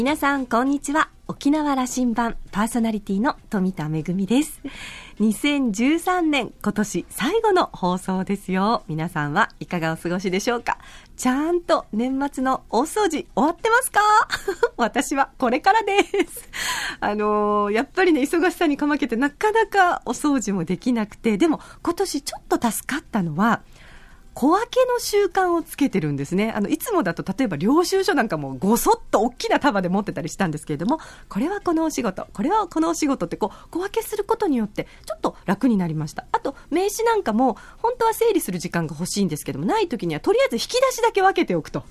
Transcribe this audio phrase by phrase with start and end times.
[0.00, 1.10] 皆さんこんにちは。
[1.28, 4.62] 沖縄羅針盤パーソナリティの富田恵です。
[5.20, 8.82] 2013年今年最後の放送ですよ。
[8.88, 10.78] 皆さんはいかがお過ごしでしょうか？
[11.18, 14.00] ちゃんと年末の大掃除終わってますか？
[14.78, 16.48] 私はこれからです。
[17.00, 21.36] あのー、やっぱりね忙しさにかまけてなかなかお掃除もできなくて。
[21.36, 23.60] でも今年ちょっと助かったのは
[24.34, 26.52] 小分けの習慣をつけてるんですね。
[26.54, 36.26] あの、いつもだと例えば領収書なんかもごそっと大きな束で持ってたりしたんですけれども、これはこのお仕事、これはこのお仕事ってこう、小分けすることによってちょっと楽になりました。
[36.32, 41.84] あと、名刺なんかも本当は整理する時間が欲しいんですけども、ない時にはとりあえず引き出しだけ分けておくと。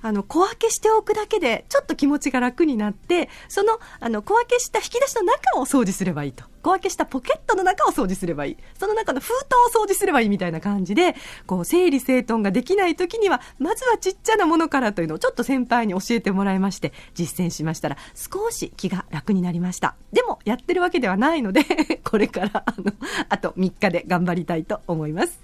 [0.00, 6.44] あの、小分けしておくだけで、ちょっと気持ちが楽になって、その、あの、小分けした引き出しの中を掃除すればいいと。
[6.62, 8.56] 小分けしたポケットの中を掃除すればいい。
[8.78, 9.32] その中の封
[9.70, 11.14] 筒を掃除すればいいみたいな感じで、
[11.46, 19.96] こう、整理整頓ができない時には、まずはちっちゃなものからというのをちょっと先輩に教えてもらいまして、実践しましたら、少し気が楽になりました。
[20.12, 21.64] でも、やってるわけではないので
[22.04, 22.92] これから、あの、
[23.28, 25.40] あと3日で頑張りたいと思います。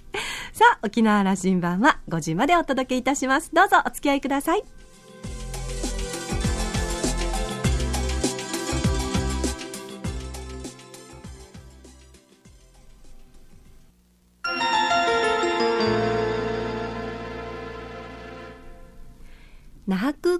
[0.52, 3.50] さあ、沖縄羅針盤は5時までお届けいたします。
[3.52, 4.83] どうぞお付き合いください。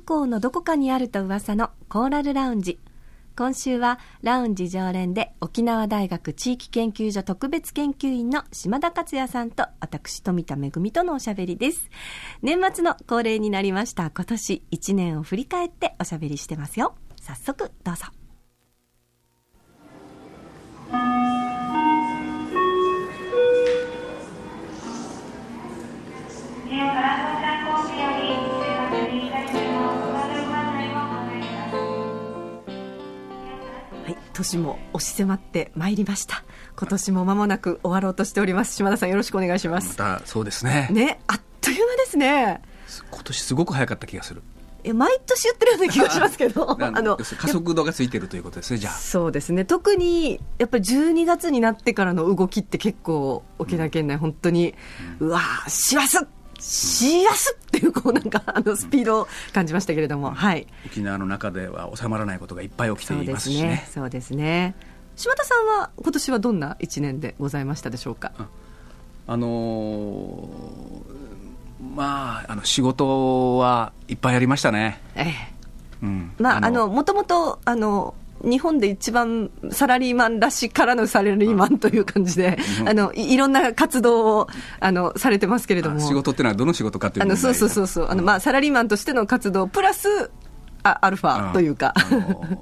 [0.05, 2.79] 港のどこかにあると噂のコーラルラウンジ。
[3.37, 11.91] 今週はラウンジ常連で沖縄大学地域研究所特別研究員の島田克也さんと私富田恵とのおしゃべりです。
[12.43, 16.95] 年末の恒例になりました今年1年を振り返っておしゃべりしてますよ。
[17.21, 18.05] 早速どうぞ。
[34.35, 36.45] 年も押し迫ってまいりました。
[36.77, 38.75] 今年も間もなく終わろうとしております。
[38.75, 39.99] 島田さんよろしくお願いします。
[39.99, 40.89] またそうですね。
[40.91, 42.61] ねあっという間ですね。
[43.11, 44.43] 今年すごく早かった気がする。
[44.93, 46.77] 毎年言ってるような気がしますけど。
[46.79, 48.93] あの加速度がついてるということですねじゃあ。
[48.93, 49.65] そうですね。
[49.65, 54.75] 特にやっぱり12月になってからの動きって結構沖縄県内本当に、
[55.21, 56.19] うん、うわ師走
[56.65, 63.87] しやすっていうこうなんかあのスピードを感じましたけれども、はい、沖縄の中では収まらないことがいっぱい起きていますしね。
[63.93, 64.75] そうですね
[65.15, 68.33] 島田さんは今年はどんな1年でございましたでしょうか？
[69.27, 75.01] あのー、まああの仕事はいっぱいありましたね。
[75.15, 75.55] ええ。
[76.03, 78.15] うん、まああのもともとあの
[78.45, 84.49] 日本で一番サラリーマンらしからぬサラリーマンという感じで、あのいろんな活動を
[84.81, 90.31] あのされてますけれども、仕事っていうのはどの仕事かというあのそうそうそうそう、あのまあサラリーマンとしての活動プラス
[90.85, 91.95] あアルファというか、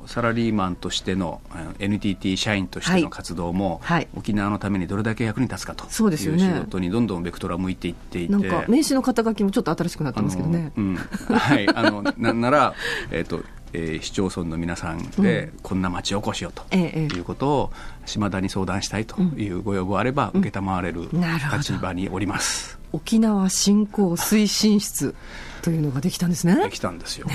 [0.06, 1.40] サラリーマンとしての
[1.80, 10.72] NTT 社員としての活動も、はい、沖縄のためにどれだけ役に立つかという仕事にどんどんベクトルは向いていっていて、なんか名刺の肩書きもちょっと新しくなってますけどね。
[10.76, 11.68] うん、はい。
[11.74, 12.74] あのななら、
[13.10, 17.72] えーとえー、市町村の皆さんで、こんな町おこしよということを
[18.06, 21.08] 島田に相談したいというご要望あれば承れる
[21.52, 25.14] 立場におります、沖縄振興推進室
[25.62, 26.56] というのができたんですね。
[26.62, 27.26] できたんですよ、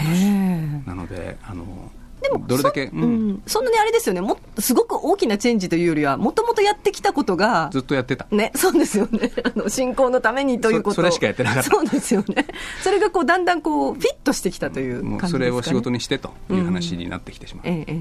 [0.86, 4.22] なのであのでもどれだけ、うん、そんなにあれですよね。
[4.22, 8.28] もすごく大きなチェンジというよりはもともとやってきたことがずっとやってた。
[8.31, 9.31] ねそうですよね。
[9.44, 10.95] あの進行のためにということ。
[10.95, 11.69] それしかやってなかった。
[11.69, 12.47] そうですよね。
[12.81, 17.73] それがこうだんだんこうフィットしてきたという感じですか、ね、それを仕事にしてという話になってきてしまう、うん。
[17.73, 18.00] ええ、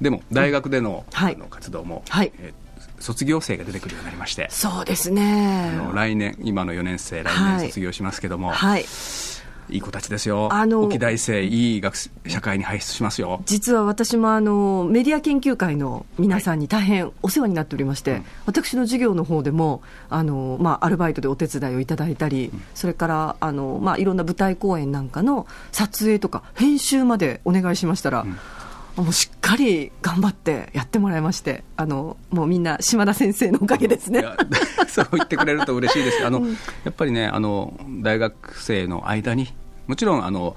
[0.00, 2.32] でも大学での,、あの活動も、はい。
[2.38, 2.52] え
[3.00, 4.48] 卒業生が出てくるようになりまして。
[4.50, 5.72] そうですね。
[5.80, 8.78] あの来年今の4年生来年卒業しますけども、はい、は
[9.70, 10.48] いいい子たちですよ。
[10.52, 13.42] あの、沖大生、いい学社会に輩出しますよ。
[13.46, 28.38] 実は私もあの、メディア研究会の皆さんに大変お世話になっておりまして、はい、私の授業の方でも、あの、まあ、アルバイトでお手伝いをいただいたり、うん、それから、あの、まあ、いろんな舞台公演なんかの撮影とか、編集までお願いしましたら、うん
[29.02, 34.24] もうしっかり頑張ってやってもらいまして、あのもうみんな島田先生のおかげですね。
[34.88, 36.26] そう言ってくれると嬉しいです。
[36.26, 39.54] あの、うん、やっぱりね、あの大学生の間に
[39.88, 40.56] もちろんあの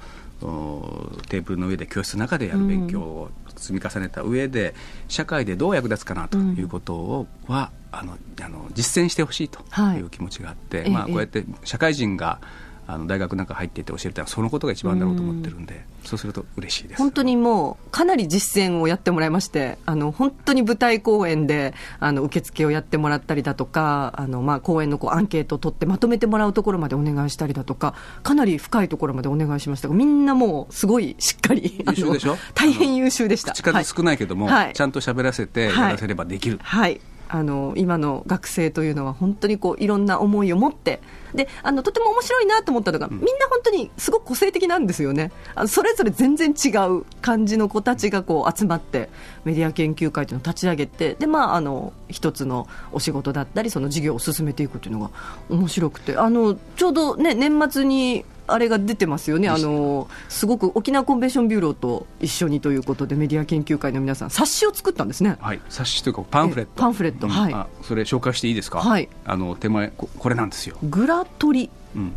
[1.29, 4.73] テーブルの上で教室の中でやる勉強を積み重ねた上で、
[5.07, 9.59] 社会でどう役立つかなということをは、あのあの実践してほしいと
[9.95, 10.01] い。
[10.01, 12.39] う気持ちがあって、はい、まあ、こうやって社会人が
[12.87, 16.97] あの大学なんか入ってて教えるってそのことが一番だろうと思ってるんで、うん、そうすると嬉しいです。
[16.97, 27.93] 本当にもうかなり実践をやってもらいましてあの本当に舞台公演であの受付をやってもらったりだとかあの、まあ、公演のこうアンケートを取ってまとめてもらうところまでお願いしたりだとか
[28.23, 32.37] かなり深いところまでお願いしましたがみんなもうすごいしっかり 優秀でしょ？
[32.55, 33.53] 大変優秀でした。
[33.53, 37.01] 口数少ないけども、はい、ちゃんと喋らせてやらせればできる、はい、はい
[37.33, 40.99] あの今の学生というのは本当にこういろんな思いを持って
[41.33, 45.31] であのとても面白いなと思ったのが、うん、みんな本当にすごく個性的なんですよね。
[45.55, 49.07] あのそれぞれ全然違う感じの子たちがこう集まって
[49.45, 55.11] メディア研究会というのを立ち上げてで、まあ、あの一つのお仕事だったりその事業を進めていくというのが
[55.49, 59.49] 面白くてあのちょうど、ね、年末にあれが出てますよね。
[59.49, 66.71] あのすごく沖縄コンベンションビューローと一緒にということでメディア研究会の皆さん冊子を作ったんですね、はい、冊子というかパンフレット。
[66.75, 70.77] パンフレット、うん、はい、それ紹介していいですか、はい、あの手前ここれなんですよ。
[70.83, 72.13] グラトリ、うん、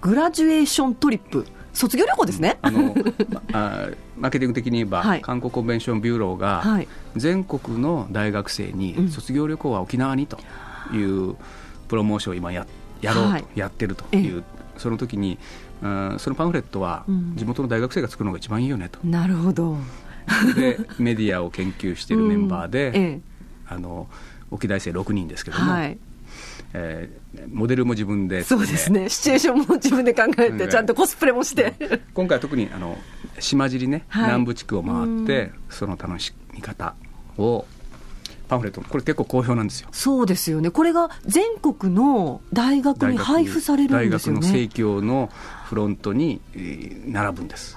[0.00, 1.46] グラジュエーショントリップ。
[1.74, 2.94] 卒業旅行ですね、あの
[3.54, 3.88] あ
[4.18, 6.62] マーケティング的に言えば、はい、韓国コンベンションビューローが、
[7.16, 10.38] 全国の大学生に卒業旅行は沖縄にと
[10.92, 11.34] いう
[11.88, 12.66] プロモーションを今や
[13.00, 14.44] やろうと、やってるという、
[14.76, 15.38] その時に
[15.80, 15.86] そ
[16.30, 17.04] のパンフレットは
[17.34, 18.98] 地元の大学生が作るのが一番いいよねと。
[19.04, 19.76] なるほど。
[20.54, 23.20] でメディアを研究しているメンバーで、うんええ、
[23.68, 24.08] あの
[24.50, 25.98] 沖大生6人ですけども、はい、
[26.74, 29.08] えー、モデルも自分でそうですね。
[29.08, 32.96] シチュエーションも自分で考えて、ちゃんとコスプレもして、うん、今回は特にあの
[33.40, 36.94] 島尻ね、はい、南部地区を回って、その楽しみ方
[37.36, 37.66] を
[38.52, 38.82] パンフレット。
[38.82, 39.88] これ結構好評なんですよ。
[39.92, 40.70] そうですよね。
[40.70, 44.40] これが全国の大学に配布されるんですよね。
[44.40, 45.30] 大学の生協の
[45.64, 46.42] フロントに
[47.06, 47.74] 並ぶんです、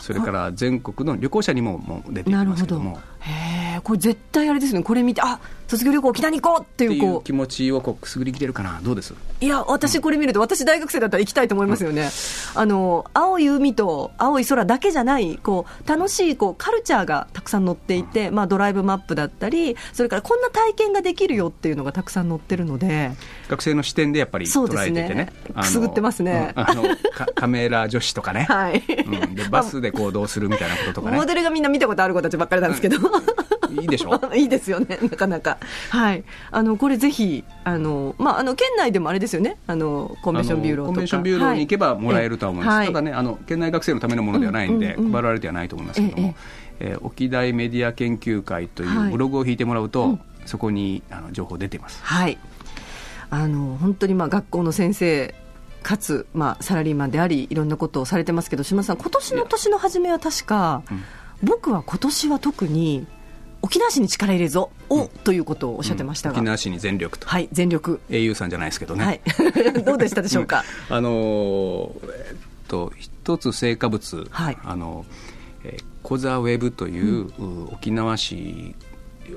[0.00, 2.98] それから全国の旅行者にももう出てきますけども。
[3.20, 4.82] へえこれ絶対あれですね。
[4.82, 7.22] これ見てあ卒業旅行沖縄に行こうっていうこう。
[7.22, 8.80] 気持ちをこうくすぐりきてるかな？
[8.82, 9.14] どうです？
[9.40, 12.10] いや私これ見ると、うん、私大学生だったら行きたいと思いますよね、
[12.54, 23.12] うん、あの青い海と青い空だけじゃないこう楽しいこうカルチャーがたくさん載っていて、うん、まあ、ドライブマップだったりそれからこんな体験ができるよっていうのがたくさん載ってるので。
[23.48, 25.14] 学生の視点でやっぱり捉えててね。
[25.14, 26.84] ねくすぐってますね、あの
[27.34, 31.16] カメラ女子とかね、はい、でバスで行動するみたいなこととかね。
[31.16, 32.98] モデルがみんな見たことある子たちばっかりなんですけど、
[33.72, 34.20] いいでしょ？
[34.34, 35.58] いいですよね、なかなか。
[35.90, 36.24] はい。
[36.50, 40.94] あの、これぜひ、あの、まあ、あの、県内でもあれですよね、あの、コンベンションビューローとか。
[40.94, 42.76] コンベンションビューローに行けばもらえるとは思います。
[42.76, 46.34] はい、ただね、あの、県内学生のためのものではないんで、配られてはないと思いますけども、
[46.80, 52.00] えー、沖大メディア研究会というブログを引いてもらうと、はい、そこにあの情報出ています。
[52.02, 52.38] はい。
[53.30, 55.34] あの、本当にまあ、学校の先生、
[55.82, 61.02] かつ、まあ、サラリーマンでありいろんなことをされてますけど島田さん今年の年の初めは確か、うん、
[61.42, 63.06] 僕は今年は特に
[63.62, 67.26] 沖縄市に力入れぞを、うん、ということをおっしゃってましたが、沖縄市に全力と。
[67.28, 68.00] はい全力。
[68.08, 69.20] au さんじゃないですけどね、はい、
[69.84, 72.36] どうでしたでしょうか、あのえっ
[72.68, 75.04] と一つ成果物、はい、あの
[75.62, 78.74] えー、コザウェブという、うん、沖縄市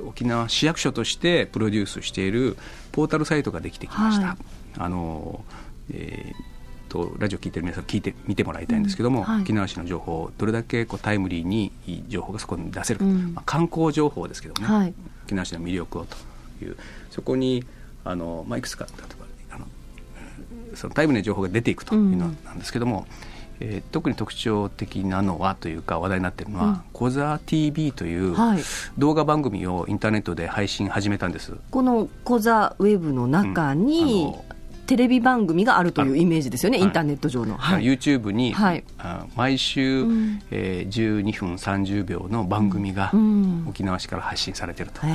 [0.08, 2.58] 沖縄市役所としてプロデュースしている
[2.92, 4.38] ポータルサイトができてきました、はい、
[4.78, 5.44] あの
[5.92, 6.53] えー
[6.94, 11.72] とラジオ聞いてる皆さん聞いて見てもらいたいんですけども、うんはい、沖縄市の情報をどれだけこうタイムリーに
[12.08, 14.94] 情報がそこに出せるか、うん、まあ、観光情報ですけどね、はい、
[15.26, 16.16] 沖縄市の魅力をと
[16.64, 16.78] いう
[17.10, 17.66] そこに
[18.06, 19.02] あの、まあ、いくつか例え
[19.50, 19.66] ばあの
[20.76, 23.08] そのタイムリーな情報が出ていくというのなんですけども、
[23.60, 28.36] うん、えー、特に特徴的なのはというか話題になっているのは「コザ TV」という
[29.00, 31.54] 動画番組をインターネットで配信始めたんです。
[31.72, 34.53] このコザウェブの中に、うん
[34.86, 37.58] テレビ番組があるというイメージですよね、インターネット上の。
[37.58, 38.84] はい、YouTube に、はい、
[39.36, 43.12] 毎週、うん、えー、12分30秒の番組が
[43.68, 45.12] 沖縄市から発信されてると、うん、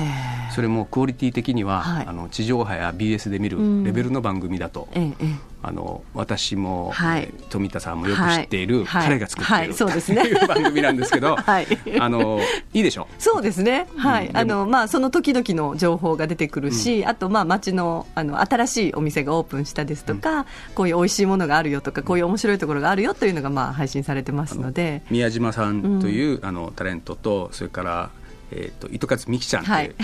[0.53, 4.89] それもクオリティ的には、はい、あの地上波や BS で見るレベルの番組だと。
[4.95, 11.67] うん、ええあの私も、はい、富田さんもよく知っている、はい、彼が作っている、はい、そうですね、いう 番組なんですけど、 はい、
[11.99, 12.41] あの
[12.73, 13.09] いいでしょ？
[13.19, 28.11] そうですね、はい、うん、あのまあその時々の情報が出てくるし、うん、あとまあ町のあの新しいお店がオープンしたですとか、うん、こういう美味しいものがあるよとか、こういう面白いところがあるよというのがまあ配信されてますので、宮島さんという、あのタレントとそれから
[28.51, 29.95] えーと、糸数美希ちゃんって、はい、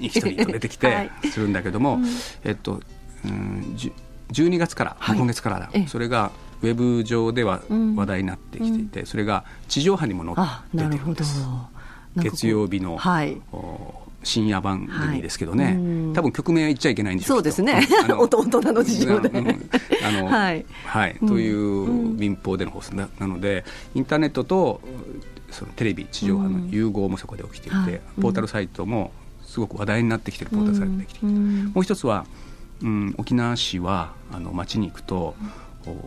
[0.00, 2.00] 一人と出てきて するんだけども、
[2.42, 2.80] えっと、
[3.24, 3.74] うん、
[4.32, 5.70] 12月から、はい、今月からだ。
[5.88, 11.46] それがウェブ上では話題になってきていて、うん、それが地上波にも載っててるんです
[12.16, 13.36] 月曜日の、はい、
[14.22, 15.74] 深夜番組ですけどね、はい、
[16.14, 17.86] 多分曲名は言っちゃいけないんですそうですね。
[18.18, 19.30] 弟の事情で、
[20.02, 23.64] あの はい、はい、という民放での放送なので
[23.94, 24.80] インターネットと
[25.50, 29.12] そのテレビ地上波の融合もそこで起きていて、ポータルサイトも
[29.44, 32.24] すごく話題になってきているポータルサイトができてきて、もう一つは
[32.82, 35.34] うん、沖縄市はあの町に行くと、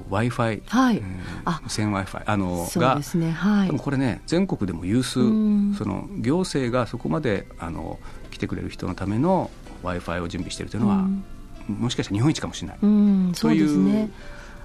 [0.10, 0.62] w i f i、
[1.64, 3.32] 無線 w i f i あのがですね。
[3.32, 3.70] はい。
[3.70, 5.22] これね全国でも有数。
[5.22, 5.76] うん。
[5.78, 8.00] その行政がそこまであの
[8.32, 9.50] 来てくれる人のための
[9.84, 11.24] w i f i を準備しているというのは、うん。
[11.68, 14.10] もしかしたら日本一かもしれない、うんそうですね。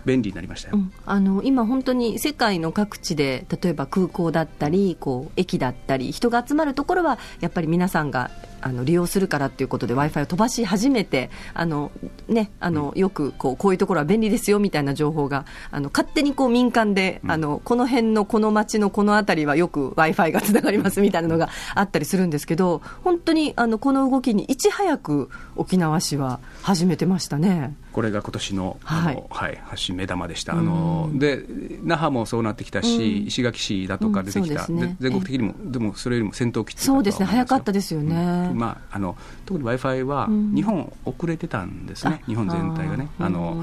[0.05, 8.31] 便利になりましたよ、うん、あの今、本当に世界の各地で例えば空港だったりこう駅だったり人が集まるところはやっぱり皆さんが
[8.65, 11.93] あの利用するからということで w i f i を飛ばし始めてあの、
[12.29, 17.31] ね、あのよくこうこういうところは便利ですよみたいな情報があの勝手にこう民間で、うん。
[17.31, 27.77] あのこの辺のこの町のこの辺りはよく w i f i がつながりますみたいなのがあったりするんですけど本当にあのこの動きにいち早く沖縄市は始めてましたね。
[27.93, 29.15] これが今年のあはい。
[29.15, 29.61] の、はい
[29.93, 30.59] 目玉でした、うん。
[30.61, 31.45] あので
[31.83, 33.27] 那覇もそうなってきたし、うん。
[33.27, 38.61] 石垣市だとか出てきた、全国的にも、でもそれよりも先頭を切ってたそうですね早かったですよねうん。
[38.61, 40.55] まあ、あの特に w i f i はうん。
[40.55, 43.09] 日本遅れてたんですね、あ日本全体がね。
[43.19, 43.63] あの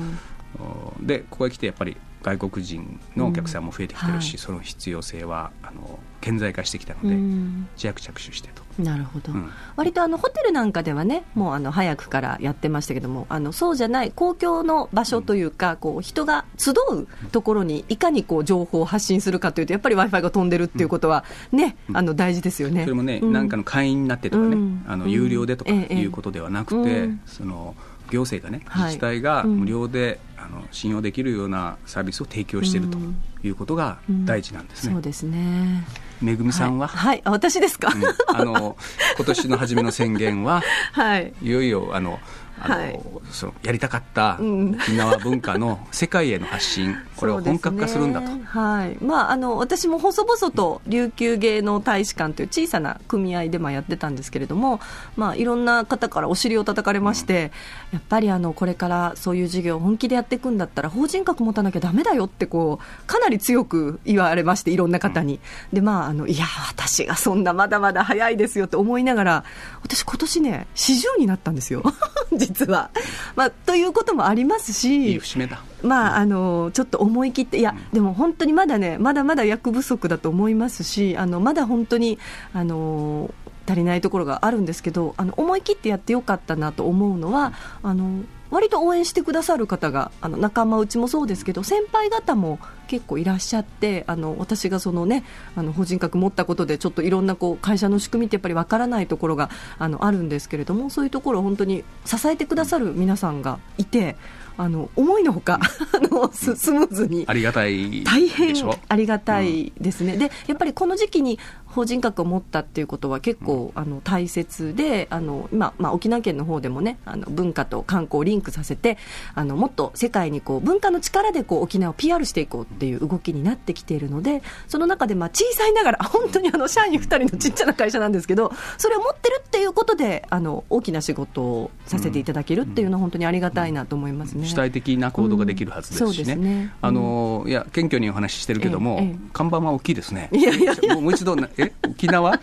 [0.99, 4.37] でここへ来てやっぱり外国人のお客さんも増えてきてるし、うんはい。
[4.37, 7.67] その必要性はあの顕在化してきたので、うん。
[7.75, 8.60] 着手してと。
[8.77, 9.49] なるほど、うん。
[9.75, 21.97] 割とあのホテルなんかではねもうあの早くからやってましたけどもあのそうじゃない公共の場所というか、こう人が集うところにいかにこう情報を発信するかというとやっぱり w i f i が飛んでるっていうことはね、うん。
[21.97, 22.83] あの大事ですよね。
[22.83, 23.33] それもね、うん。
[23.33, 24.85] なんかの会員になってとかね、うん。
[24.87, 25.95] あのうん有料でとかええ。
[25.95, 27.21] いうことではなくて、うん。
[27.25, 27.75] その
[28.09, 28.83] 行政がね、はい。
[28.85, 29.59] 自治体がうん。
[29.61, 33.15] 無料で、あの信用できるようなサービスを提供しているとうん。
[33.43, 34.93] いうことが大事なんですね。
[34.93, 35.85] そうですね
[36.21, 37.21] めぐみさんは、はい、はい。
[37.25, 38.35] あ私ですか、うん。
[38.35, 38.75] あの
[39.17, 40.61] 今年の初めの宣言は？
[40.93, 41.33] はい。
[41.41, 42.19] いよいよあの
[42.63, 42.99] あの、はい。
[43.31, 44.71] そのやりたかったうん。
[44.75, 48.27] 沖縄文化の世界への発信、 これを本格化するんだと。
[48.29, 48.43] ね。
[48.45, 48.97] はい。
[49.03, 54.79] まあ、あの私も細々と琉球芸能大使館という小さな組合でまあやってたんですけれども、
[55.15, 57.51] まあ、いろんな方からお尻を叩かれまして、
[57.91, 65.39] やっぱりあのこれからそういう事業を本気でやっていくんだったら法人格持たなきゃだめだよってこうかなり強く言われましていろんな方に、
[65.73, 69.43] でまあ、あのいや私がそんなまだまだ早いですよって思いながら
[69.83, 71.83] 私今年ね40になったんですよ。
[72.31, 72.91] 実 は、
[73.35, 73.51] まあ。
[73.51, 75.63] ということもありますしいい節目だ。
[75.81, 82.19] まあ、あのちょっと思い切って、いや、でも本当にまだね、まだまだ役不足だと思いますし、あのまだ本当に
[82.53, 83.33] あの
[83.67, 87.53] 足りないところがあるんですけど、あの思い切ってやってよかったなと思うのは、
[87.83, 92.59] あの割と応援してくださる方が、あの仲間内もそうですけど、先輩方も
[92.91, 95.23] 結構いらっしゃって、あの私がそのね、
[95.55, 104.17] あの法人格持ったことで、ちょっといろんなこう会社の仕組みってやっぱりわからないところがあのあるんですけれども、そういうところを本当に支えてくださる皆さんがいて、
[104.57, 105.59] あの思いのほか、
[105.95, 108.53] あのススムーズにありがたい大変。
[108.89, 118.97] ありがたいですね、でやっぱりこの時期に法人格を持ったっていうことは結構、あの大切であの今、まあ、沖縄県の方でもねあの文化と観光をリンクさせて
[119.35, 134.47] あのもっと世界にこう文化の力でこう沖縄を PR していこうっていう動きになってきているのでその中でまあ小さいながら 本当にあの社員2人のちっちゃな会社なんですけどそれを持ってるっていうことであの大きな仕事をさせていただけるっていうのは本当にありがたいなと思いますね。
[134.47, 136.13] 主体的な行動ができるはずですしうん。
[136.13, 136.43] そうですね。
[136.43, 136.73] ね。
[136.81, 139.15] あのいや謙虚にお話ししてるけども、ええええ。
[139.33, 140.29] 看板は大きいですね。
[140.31, 140.73] いやいや。
[140.99, 142.39] もう一度なえ沖縄？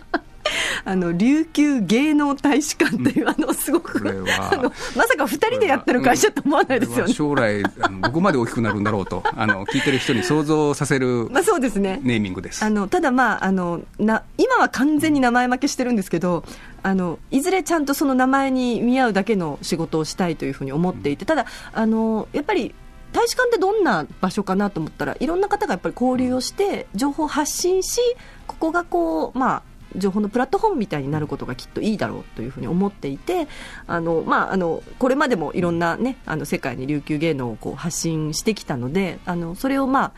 [0.85, 3.99] あの琉球芸能大使館っていう、あのすごく
[4.39, 7.13] あのまさか2人でやってる会社と思わないですよね。
[7.13, 12.63] 将来あのどこまで大きくなるんだろうとあの聞いてる人に想像させるまあ、そうですねネーミングです。
[12.63, 16.43] あのただ、まああのな、今は完全に名前負けしてるんですけど
[16.83, 22.73] あの、いずれちゃんとその名前に見合うだけの仕事をしたいというふうに思っていて、ただあの、やっぱり
[23.11, 27.99] 大使館ってどんな場所かなと思ったら、いろんな方がやっぱり交流をして、情報を発信し、
[28.47, 29.63] ここがこう、まあ、
[29.95, 33.47] 情報のプラットフォームみたいになることがきっといいだろうというふうに思っていて
[33.87, 40.11] あの、まあ、あのこれまでもいろんな、ね、あの世界に琉球芸能をこう発信してきたのであのそれを、まあ、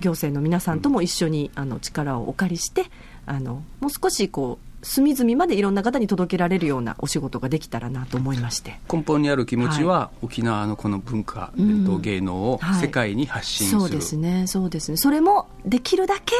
[0.00, 2.86] 行政の皆さんとも一緒にあの力をお借りして
[3.26, 8.78] あのもう少しこう隅々までいろんな方に届けられるようなお仕事ができたらなと思いまして。
[8.92, 14.98] 根本にある気持ちは、沖縄のこの文化、うん伝統芸能をはい世界に発信する、そうですね、そうですね。
[14.98, 16.34] それもできるだけ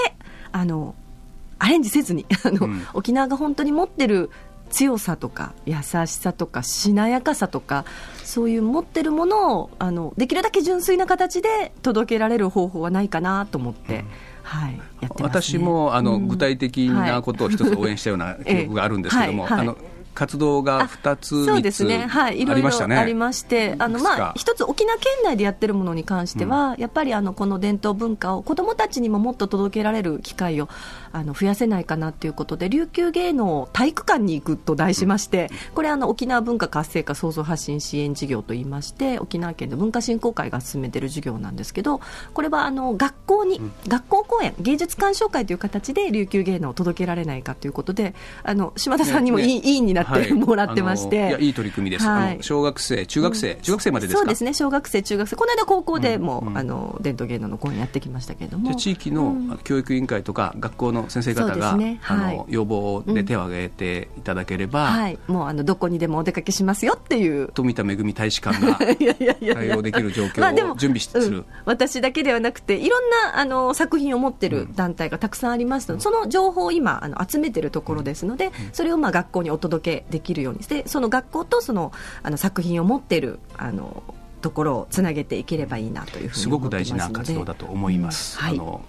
[0.53, 0.95] あの
[1.65, 2.87] アレンジせずに あの、うん。
[2.93, 4.31] 沖縄が本当に持ってる
[4.69, 7.87] 強さとか優しさとかしなやかさとか
[8.23, 14.05] そういう持ってるものをあのできるだけ純粋な形で届けられる方法はないかなと思って、
[14.43, 16.29] はい、やってます、ね、私もあの、うん。
[16.29, 19.53] 具体的なことを一つ応援したような 記憶があるんですけども、はい。
[19.53, 19.61] はい。
[19.61, 19.77] あの
[20.15, 30.69] 活動が2つ、そうですね、はい、いろいろありまして、あのまあ一つ沖縄県内でやってるものに関しては、うん、やっぱりあのこの伝統文化を子どもたちにももっと届けられる機会を
[31.13, 42.01] あの増やせないかなということで、琉球芸能体育館に行くと題しまして、うん、これあの沖縄文化活性化創造発信支援事業といいまして、沖縄県で文化振興会が進めてる授業なんですけど、
[42.33, 62.01] これはあの学校に、うん、学校公演芸術鑑賞会という形で琉球芸能を届けられないかということで、あの島田さんにもいい、ね、委員になって、もらってまして、いやいい取り組みです、はい、小学生、中学生、中学生までですそうですね、小学生、中学生、この間高校でも、あの伝統芸能の公演やってきましたけれども、地域の教育委員会とか、学校の先生方が、ね。
[62.07, 67.49] あの要望で手を挙げていただければ、はい、もうあのどこにでもお出かけしますよっていう。
[67.55, 68.79] 富田恵大使館が
[69.55, 84.03] 対応できる状況を準備する、私だけではなくて、いろんなあの作品を持ってる団体がたくさんありますので、その情報を今あの集めてるところですので、それをまあ学校にお届けできるようにしてその学校とそのあの作品を持っているあの
[84.41, 88.39] ところをつなげていければいいなというふうにすごく大事な活動だと思います。
[88.39, 88.45] うん。
[88.45, 88.85] はい、あの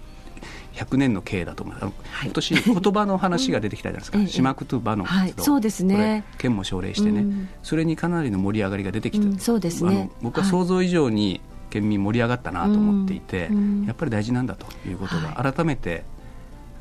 [0.74, 6.24] 100年の経営だと思います、はい、今年言葉の話が出てきたじゃないですか、 島くとばの活動、はい、そうですね。
[6.36, 10.10] 県も奨励してね、うん、それにかなりの盛り上がりが出てきて、うん、そうですね。
[10.20, 13.50] 僕は想像以上に県民盛り上がったなと思っていて、
[13.86, 16.04] やっぱり大事なんだということが改めて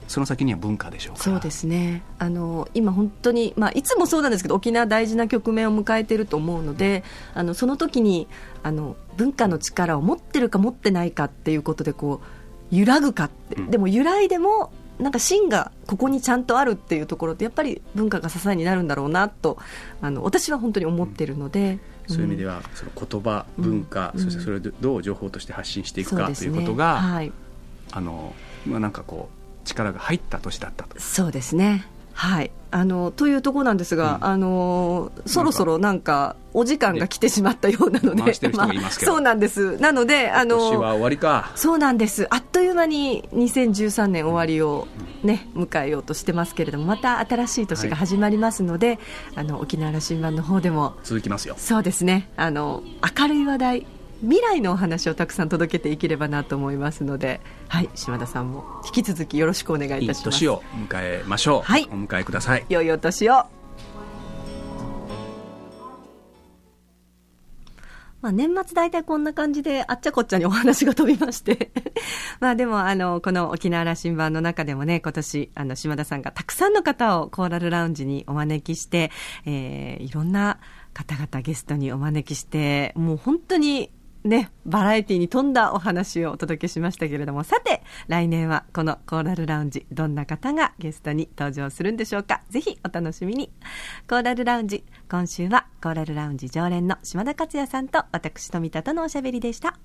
[0.08, 2.04] その先には文化でしょうそうですね。
[2.20, 8.28] あの今、本当に、まあ、いつもそうなんですけど沖縄、大事な局面を迎えていると思うのであのその時に
[8.64, 12.22] あに文化の力を持ってるか持ってないかっていうことでこ
[12.72, 19.58] う揺らぐかって、うん、でも揺らいでもなんか芯がここにちゃんとあるっていうところってやっぱり文化が支えになるんだろうなと
[20.02, 21.80] あの私は本当に思っているので。
[22.08, 27.32] うん、そういう意味では、その言葉、文化、そしてそれをどう情報として発信していくか、ということが、はい、
[27.92, 28.36] あの
[28.68, 31.00] まあ、なんかこう力が入った年だったと。
[31.00, 31.86] そうですね。
[32.14, 32.52] はい。
[32.72, 39.78] あのというところなんですが、うん、あのそろそろなんかお時間が来てしまったようなので、まあ、そうなんです。
[39.78, 41.52] なのであの年は終わりか。
[41.56, 42.28] そうなんです。
[42.34, 44.88] あっという間に2013年終わりを
[45.24, 49.00] ね、迎えようとしてますけれどもまた新しい年が始まりますので、はい、
[49.36, 51.56] あの沖縄羅針盤の方でも続きますよ。
[51.58, 52.30] そうですね。
[52.36, 52.84] あの
[53.18, 53.88] 明るい話題
[54.22, 60.44] 未来のお話をたくさん届けていければなと思いますので、はい、島田さんも引き続きよろしくお願いいたします。
[60.44, 61.62] いい年を迎えましょう。
[61.64, 62.66] はい、お迎えください。
[62.70, 63.46] 良いお年を。
[68.26, 71.70] まあ、年末大体こんな感じであっちゃこっちゃにお話が飛びまして
[72.42, 79.12] まあでもあのこの沖縄羅針盤の中でもね今年あの島田さんがたくさんの方をコーラルラウンジにお招きして、
[79.46, 80.58] えー、いろんな
[80.96, 83.92] 方々ゲストにお招きしてもう本当に
[84.26, 92.42] ね、バラエティに富んだお話をお届けしましたけれども、さて、来年はこのコーラルラウンジ、どんな方がゲストに登場するんでしょうか。
[92.50, 93.52] ぜひお楽しみに。
[94.10, 99.78] コーラルラウンジ、今週はコーラルラウンジ常連の島田克也さんと私富田とのおしゃべりでした。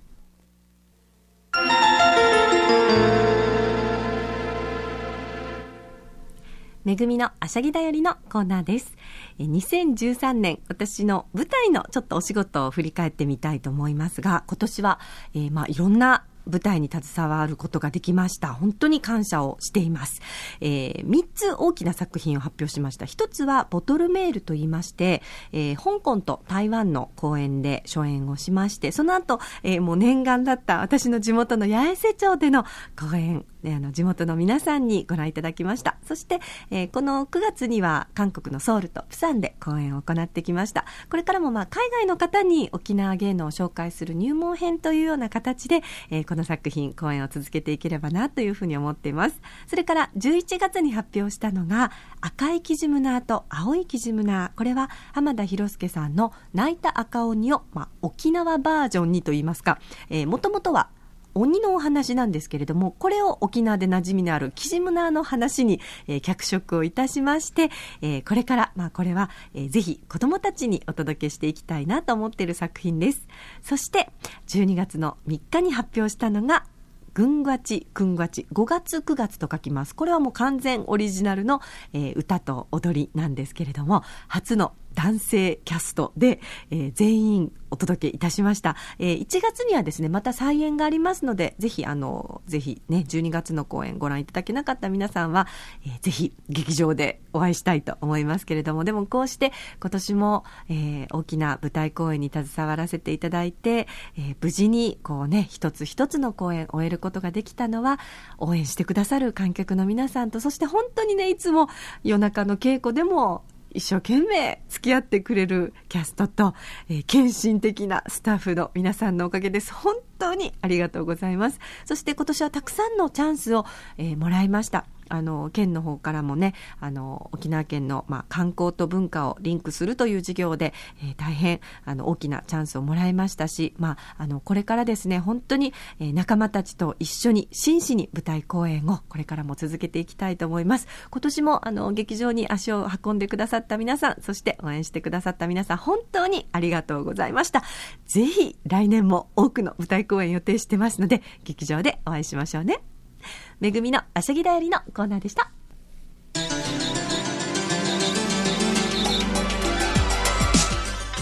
[6.85, 8.97] めぐみのあしゃぎだよりのコーナーです。
[9.38, 14.99] 2013年、私の舞台のちょっとお仕事を振り返ってみたいと思いますが、今年は、
[15.35, 18.49] えー、まあいろんな舞台に携わることができました。
[18.49, 20.21] 本当に感謝をしています。
[20.61, 23.07] えー、3つ大きな作品を発表しました。
[23.07, 32.64] 1つはボトルメールと言いまして、えー、香港と台湾の公演で初演をしまして、その後、えー、もう念願だった私の地元の八重瀬町での
[32.99, 35.96] 公演、ね、あの地元の皆さんにご覧いただきました。
[36.07, 40.85] そして、えー、この9月には韓国のソウルとプサンで公演を行ってきました。
[41.09, 59.79] これからもまあ海外の方に沖縄芸能を紹介する入門編というような形で、えー、この作品公演を続けていければなというふうに思っていますそれから11月に発表したのが赤いキジムナーと青いキジムナーこれは浜田博介さんの泣いた赤鬼を、まあ、沖縄バージョンにといいますか
[60.27, 60.88] もともとは
[61.35, 67.71] 鬼のお話なんですけれども、これを沖縄で馴染みのあるキジムナーの話に、えー、脚色をいたしまして、
[68.03, 73.27] えー、これから、まあこれは、えー、ぜひ子供たちにお届けしていきたいなと思っている作品です。
[73.62, 74.11] そして、
[74.49, 76.64] 12月の3日に発表したのが、
[77.12, 79.95] 軍がち、くんがち、5月、9月と書きます。
[79.95, 81.61] これはもう完全オリジナルの、
[81.93, 88.76] えー、歌と踊りなんですけれども、初の男性キャストで、えー、全員お届けいたしました。
[88.98, 95.46] えー、1月にはですね、また再演がありますので、ぜひ、あの、ぜひね、12月の公演ご覧いただけなかった皆さんは、
[95.86, 107.98] えー、ぜひ劇場でお会いしたいと思いますけれども、でもこうして今年も、えー、大きな舞台公演に携わらせていただいて、えー、無事にこうね、一つ一つの公演を終えることができたのは、
[108.36, 111.68] 応援してくださる観客の皆さんと、そして本当にね、いつも
[112.04, 116.54] 夜中の稽古でも一生懸命付き合ってくれるキャストと、
[116.88, 119.72] えー、献身的なスタッフの皆さんのおかげです。
[119.72, 121.61] 本当にありがとうございます。
[121.85, 123.64] そして今年はたくさんのチャンスを、
[123.98, 124.85] えー、もらいました。
[125.11, 140.87] あの県の方からもねあの沖縄県の、まあ、観光と文化をリンクするという事業で、えー、大変あの大きなチャンスをもらいましたし、まあ、あのこれからですね本当に、え、仲間たちと一緒に真摯に舞台公演をこれからも続けていきたいと思います。
[141.11, 147.62] 今年もあの劇場に足を運んでくださった皆さんそして応援してくださった皆さん本当にありがとうございました。
[148.07, 152.81] ぜひ来年も多くの舞台公演予定してますので劇場でお会いしましょうね。
[153.61, 155.50] めぐみのあしぎだよりのコーナーでした。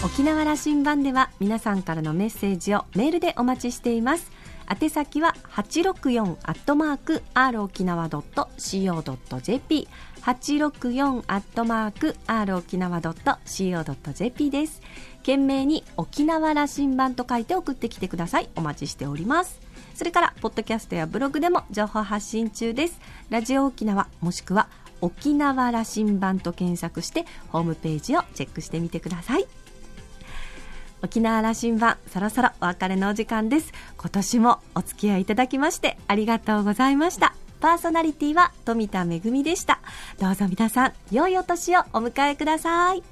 [0.01, 4.31] 沖縄羅針盤では皆さんからのメッセージをメールでお待ちしています。
[4.69, 9.87] 宛先は864アットマーク r 沖縄 .co.jp
[10.21, 14.81] 864アットマーク r 沖縄 .co.jp です。
[15.17, 18.49] 懸命に沖縄羅針盤と書いて送ってきてください。
[18.55, 19.59] お待ちしております。
[19.99, 23.01] それから、ポッドキャストやブログでも情報発信中です。
[23.29, 24.69] ラジオ沖縄、もしくは、
[25.01, 29.45] 沖縄羅針盤と検索して、ホームページをチェックしてみてください。
[31.01, 33.73] 沖縄羅針盤、そろそろお別れのお時間です。
[33.97, 37.35] 今年もお付き合いいただきまして、ありがとうございました。
[37.59, 39.81] パーソナリティは富田恵でした。
[40.17, 43.03] どうぞ皆さん、良いお年をお迎えください。